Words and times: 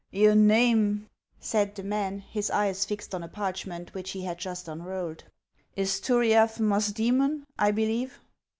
"Your 0.23 0.33
name," 0.33 1.07
said 1.39 1.75
the 1.75 1.83
man, 1.83 2.17
his 2.17 2.49
eyes 2.49 2.85
fixed 2.85 3.13
on 3.13 3.21
a 3.21 3.27
parch 3.27 3.67
ment 3.67 3.93
which 3.93 4.09
he 4.09 4.21
had 4.23 4.39
just 4.39 4.67
unrolled," 4.67 5.25
is 5.75 5.99
Turiaf 6.01 6.59
Musdoemon, 6.59 7.43
I 7.59 7.69
believe." 7.69 8.19